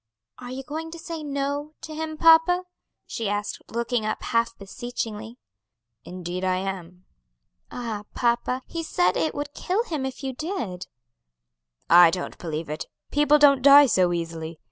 "Are 0.39 0.49
you 0.49 0.63
going 0.63 0.89
to 0.89 0.97
say 0.97 1.21
'No' 1.21 1.75
to 1.81 1.93
him, 1.93 2.17
papa?" 2.17 2.63
she 3.05 3.29
asked, 3.29 3.61
looking 3.69 4.03
up 4.03 4.23
half 4.23 4.57
beseechingly. 4.57 5.37
"Indeed 6.03 6.43
I 6.43 6.55
am." 6.57 7.05
"Ah, 7.69 8.05
papa, 8.15 8.63
he 8.65 8.81
said 8.81 9.15
it 9.15 9.35
would 9.35 9.53
kill 9.53 9.83
him 9.83 10.03
if 10.03 10.23
you 10.23 10.33
did." 10.33 10.87
"I 11.87 12.09
don't 12.09 12.39
believe 12.39 12.67
it; 12.67 12.87
people 13.11 13.37
don't 13.37 13.61
die 13.61 13.85
so 13.85 14.11
easily. 14.11 14.59